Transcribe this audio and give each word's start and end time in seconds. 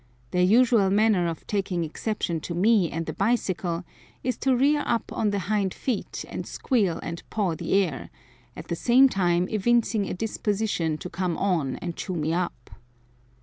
Their 0.31 0.41
usual 0.41 0.89
manner 0.89 1.27
of 1.27 1.45
taking 1.45 1.83
exception 1.83 2.39
to 2.39 2.55
me 2.55 2.89
and 2.89 3.05
the 3.05 3.13
bicycle 3.13 3.83
is 4.23 4.35
to 4.37 4.55
rear 4.57 4.81
up 4.83 5.13
on 5.13 5.29
the 5.29 5.37
hind 5.45 5.75
feet 5.75 6.25
and 6.27 6.47
squeal 6.47 6.99
and 7.03 7.21
paw 7.29 7.53
the 7.53 7.73
air, 7.83 8.09
at 8.55 8.69
the 8.69 8.75
same 8.75 9.09
time 9.09 9.47
evincing 9.49 10.09
a 10.09 10.15
disposition 10.15 10.97
to 10.97 11.07
come 11.11 11.37
on 11.37 11.75
and 11.83 11.95
chew 11.97 12.15
me 12.15 12.33
up. 12.33 12.71